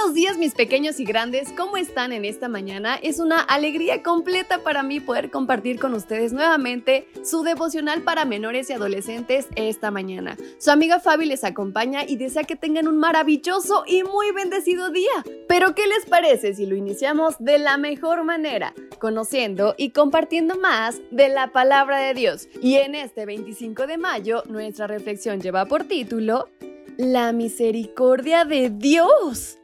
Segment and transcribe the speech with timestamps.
[0.00, 2.96] Buenos días mis pequeños y grandes, ¿cómo están en esta mañana?
[3.02, 8.70] Es una alegría completa para mí poder compartir con ustedes nuevamente su devocional para menores
[8.70, 10.38] y adolescentes esta mañana.
[10.58, 15.22] Su amiga Fabi les acompaña y desea que tengan un maravilloso y muy bendecido día.
[15.46, 18.72] Pero ¿qué les parece si lo iniciamos de la mejor manera?
[18.98, 22.48] Conociendo y compartiendo más de la palabra de Dios.
[22.62, 26.48] Y en este 25 de mayo nuestra reflexión lleva por título
[26.96, 29.59] La misericordia de Dios.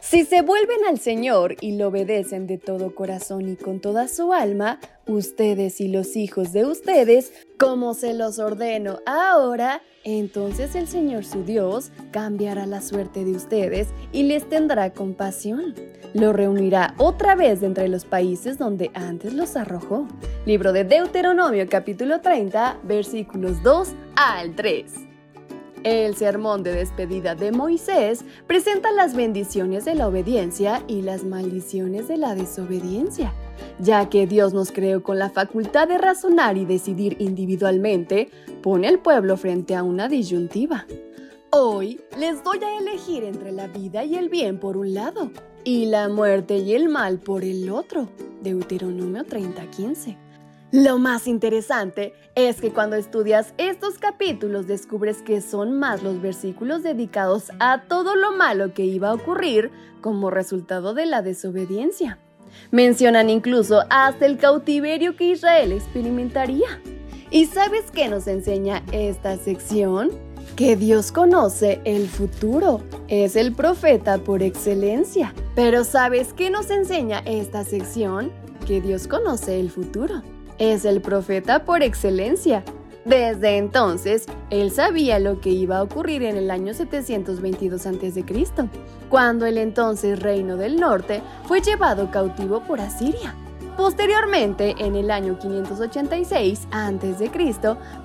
[0.00, 4.32] Si se vuelven al Señor y lo obedecen de todo corazón y con toda su
[4.32, 11.26] alma, ustedes y los hijos de ustedes, como se los ordeno ahora, entonces el Señor
[11.26, 15.74] su Dios cambiará la suerte de ustedes y les tendrá compasión.
[16.14, 20.08] Lo reunirá otra vez de entre los países donde antes los arrojó.
[20.46, 25.09] Libro de Deuteronomio capítulo 30 versículos 2 al 3.
[25.82, 32.06] El sermón de despedida de Moisés presenta las bendiciones de la obediencia y las maldiciones
[32.06, 33.32] de la desobediencia.
[33.78, 38.28] Ya que Dios nos creó con la facultad de razonar y decidir individualmente,
[38.62, 40.86] pone al pueblo frente a una disyuntiva.
[41.48, 45.30] Hoy les doy a elegir entre la vida y el bien por un lado
[45.64, 48.10] y la muerte y el mal por el otro.
[48.42, 50.29] Deuteronomio 30:15.
[50.72, 56.84] Lo más interesante es que cuando estudias estos capítulos descubres que son más los versículos
[56.84, 62.18] dedicados a todo lo malo que iba a ocurrir como resultado de la desobediencia.
[62.70, 66.80] Mencionan incluso hasta el cautiverio que Israel experimentaría.
[67.32, 70.10] ¿Y sabes qué nos enseña esta sección?
[70.54, 75.34] Que Dios conoce el futuro, es el profeta por excelencia.
[75.56, 78.30] Pero ¿sabes qué nos enseña esta sección?
[78.68, 80.22] Que Dios conoce el futuro
[80.60, 82.62] es el profeta por excelencia.
[83.04, 88.24] Desde entonces, él sabía lo que iba a ocurrir en el año 722 a.C.,
[89.08, 93.34] cuando el entonces reino del norte fue llevado cautivo por Asiria.
[93.76, 97.30] Posteriormente, en el año 586 a.C.,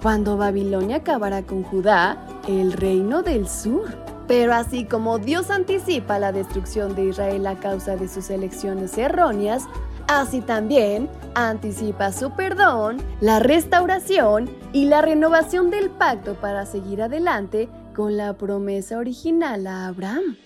[0.00, 2.16] cuando Babilonia acabará con Judá,
[2.46, 4.13] el reino del sur.
[4.26, 9.64] Pero así como Dios anticipa la destrucción de Israel a causa de sus elecciones erróneas,
[10.06, 17.70] Así también anticipa su perdón, la restauración y la renovación del pacto para seguir adelante
[17.94, 20.36] con la promesa original a Abraham.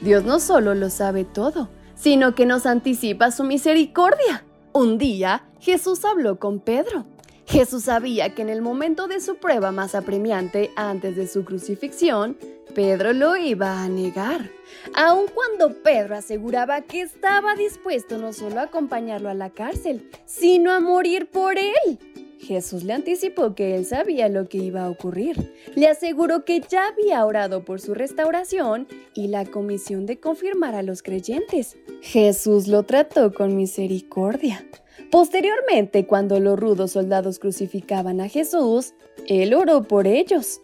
[0.00, 4.44] Dios no solo lo sabe todo, sino que nos anticipa su misericordia.
[4.72, 7.04] Un día Jesús habló con Pedro.
[7.48, 12.36] Jesús sabía que en el momento de su prueba más apremiante antes de su crucifixión,
[12.74, 14.50] Pedro lo iba a negar,
[14.94, 20.72] aun cuando Pedro aseguraba que estaba dispuesto no solo a acompañarlo a la cárcel, sino
[20.72, 21.98] a morir por él.
[22.38, 25.54] Jesús le anticipó que él sabía lo que iba a ocurrir.
[25.74, 30.82] Le aseguró que ya había orado por su restauración y la comisión de confirmar a
[30.82, 31.76] los creyentes.
[32.02, 34.64] Jesús lo trató con misericordia.
[35.10, 38.94] Posteriormente, cuando los rudos soldados crucificaban a Jesús,
[39.26, 40.60] él oró por ellos.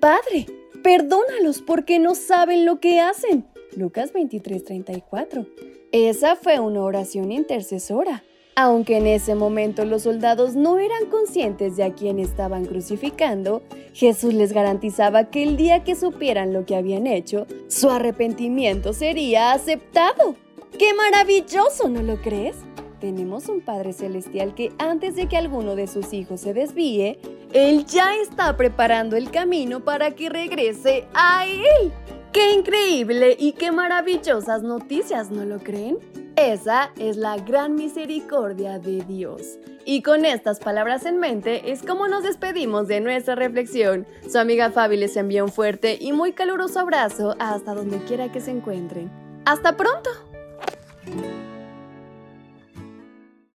[0.00, 0.46] Padre,
[0.84, 3.46] Perdónalos porque no saben lo que hacen.
[3.74, 5.46] Lucas 23:34.
[5.92, 8.22] Esa fue una oración intercesora.
[8.54, 13.62] Aunque en ese momento los soldados no eran conscientes de a quién estaban crucificando,
[13.94, 19.52] Jesús les garantizaba que el día que supieran lo que habían hecho, su arrepentimiento sería
[19.52, 20.36] aceptado.
[20.78, 21.88] ¡Qué maravilloso!
[21.88, 22.56] ¿No lo crees?
[23.04, 27.18] Tenemos un Padre Celestial que antes de que alguno de sus hijos se desvíe,
[27.52, 31.92] Él ya está preparando el camino para que regrese a Él.
[32.32, 35.98] ¡Qué increíble y qué maravillosas noticias, ¿no lo creen?
[36.36, 39.58] Esa es la gran misericordia de Dios.
[39.84, 44.06] Y con estas palabras en mente es como nos despedimos de nuestra reflexión.
[44.26, 48.40] Su amiga Fabi les envía un fuerte y muy caluroso abrazo hasta donde quiera que
[48.40, 49.12] se encuentren.
[49.44, 50.08] ¡Hasta pronto!